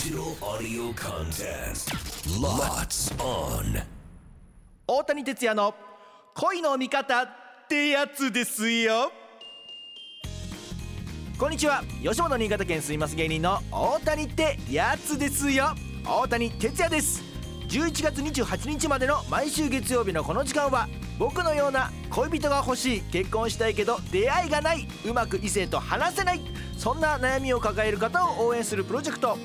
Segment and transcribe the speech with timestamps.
[0.00, 1.92] Digital audio contest.
[2.40, 3.82] Lots on.
[4.86, 5.74] 大谷哲也の
[6.34, 7.28] 恋の味方っ
[7.68, 9.12] てやつですよ。
[11.38, 11.84] こんにちは。
[12.02, 15.74] 吉本新潟県住みます芸人の大谷ってやつですよ。
[16.06, 17.22] 大谷哲也です。
[17.68, 20.88] 11月28日までの毎週月曜日のこの時間は
[21.18, 26.40] 僕のような恋人が欲しい結婚したいけど出会いがないうまく異性と話せない
[26.78, 29.36] そんな悩みを抱える方を応援するプロジェクト。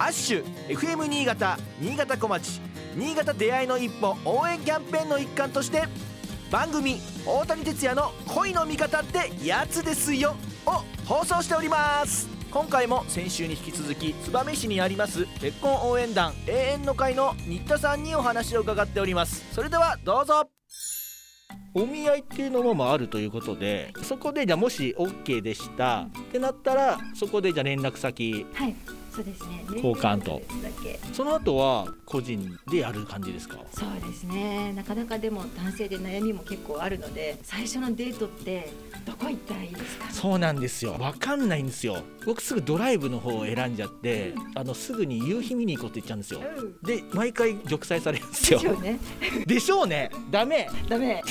[0.00, 2.58] アッシュ FM 新潟新潟小町
[2.96, 5.82] 新潟出会いの一歩応援キャンペーンの一環として
[6.50, 6.96] 番組
[7.26, 12.26] 「大谷哲也の恋の味方ってやつですよ」を放送しております。
[12.50, 19.44] 今回も先週に引き続き燕市にあります結婚応援団永遠の会の新田さんにお話を伺っております。
[19.52, 20.48] それではどうぞ。
[21.74, 28.74] お見合いっていうのもまああるということでそこでじゃあもし OK でしたってなったらそこでじゃあ連絡先はい、
[29.14, 29.64] そうですね。
[29.74, 30.40] 交換と。
[31.12, 33.58] その後は個人でやる感じですか？
[33.72, 34.72] そうですね。
[34.74, 38.70] なかなかでも男性で悩みも結構あるので、最初のデートって
[39.04, 40.10] どこ行ったらいいですか？
[40.10, 46.76] そうなんですよわかんないんですよ僕すぐドライブの方を選んじゃってあのすぐに夕日見に行こうって言っちゃうんですようん。
[46.82, 48.98] で毎回玉砕されるんですよでしょうね。
[49.46, 51.22] でしょうねダメダメ。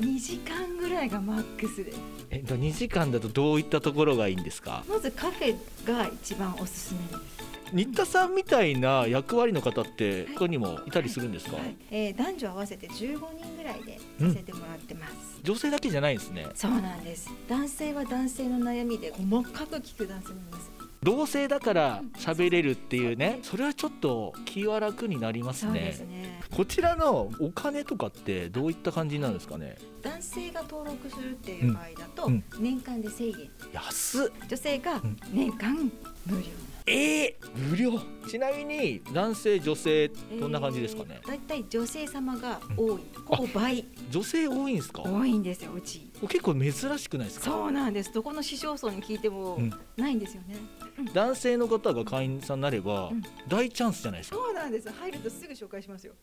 [0.00, 1.98] 2 時間ぐらいがマックスです。
[2.30, 4.84] えっと2時間だとどういったところがいいんですか？
[4.88, 7.34] まずカフェが一番おすすめです。
[7.72, 15.14] 新田さんみたいな役割の方って他にもいたりするんですか、はい、えー男女合わせて15人ぐらいでさせてもらってます。
[15.42, 17.30] 女性だけじゃないんですねそうなんです。
[17.48, 20.83] 男性は男性の悩みで細かく聞く男性もいます。
[21.04, 25.72] 同性だから喋れるっていうねそれはちょっと気は楽になりますね。
[26.08, 26.40] ね。
[26.50, 29.76] こちらのお金とかってどういった感じなんですかね？
[30.02, 32.44] 男性が登録するっていう場合だと、うん。
[32.58, 34.30] 年間で1000円安っ。
[34.48, 35.16] 女性がん。
[35.30, 35.92] 年間
[36.26, 36.46] 無料
[36.86, 37.98] えー、無料。
[38.28, 43.86] ちなみに男性女性どんな感じですかね、だいたい女性様が多い、ほぼ倍。
[44.10, 45.02] 女性多いんですか？
[45.02, 46.10] 多いんですようち。
[46.22, 47.46] 結構珍しくないですか？
[47.46, 48.12] そうなんです。
[48.12, 49.70] どこの市町村に聞いてもうん。
[49.96, 50.56] ないんですよね、
[51.12, 53.22] 男性の方が会員さんになればうん。
[53.48, 54.36] 大チャンスじゃないですか？
[54.36, 54.90] そうなんです。
[54.90, 56.14] 入るとすぐ紹介しますよ。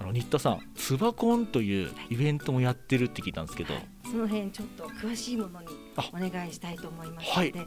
[0.00, 3.74] あの新田さんつばコンというイベントもやってるって聞いたんですけど。
[4.04, 7.34] その辺ちょっと詳しいものにあお願いしたいと思いますので。
[7.34, 7.66] はい、よ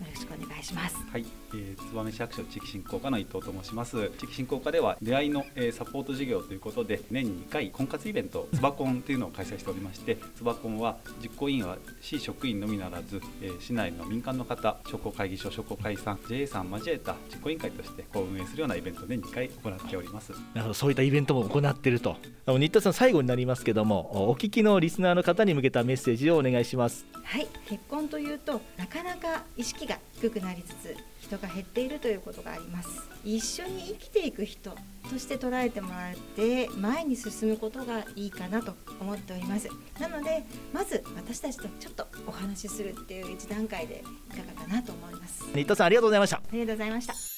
[0.00, 0.96] ろしくお願いします。
[1.10, 4.10] はい、えー、燕市役所地域振興課の伊藤と申します。
[4.18, 20.32] 地域振興課では出会いの、えーサポート事業ということで年に2回婚活イベント つばコンというのを開催しておりましてつばコンは実行委員は市職員のみならず、えー市内の民間の方商工会議所商工会さん JA さん交えた実行委員会としてこう運営するようなイベントを年に2回行っております。
[20.32, 27.06] なるほどそういったイベントも行ってると新田さん最後になりますけどもおお聞きのリスナーの方に向けたメッセージをお願いします。
[27.22, 32.88] はい、結婚というとなかなか意識が低くなりつつ人が減っているということがあります。
[33.24, 34.70] 一緒に生きていく人
[35.08, 39.68] として捉えてもらって前に進むことがいいかなと思っております。
[40.00, 45.44] なのでまず私たちとちょっとお話しするっていう一段階でいかがかなと思います。
[45.54, 46.38] 新田さんありがとうございました。
[46.38, 47.31] ありがとうございました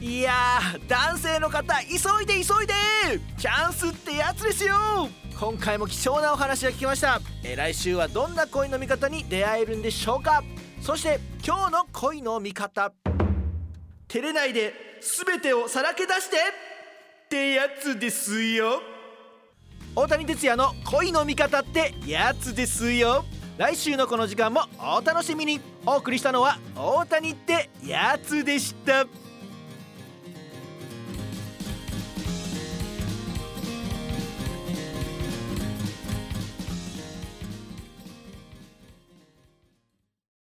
[0.00, 2.72] いやー男性の方急いで急いで
[3.36, 4.74] チャンスってやつですよ。
[5.38, 7.20] 今回も貴重なお話が聞きました。
[7.44, 10.42] え来週はどんな恋の味方に出会えるんでしょうか。
[10.80, 12.92] そして今日の恋の味方。
[14.08, 14.72] 照れないで
[15.02, 16.36] 全てをさらけ出して。
[17.26, 18.80] ってやつですよ。
[19.94, 23.22] 大谷哲也の恋の味方ってやつですよ。
[23.58, 25.60] 来週のこの時間もお楽しみに。
[25.84, 29.06] お送りしたのは大谷ってやつでした。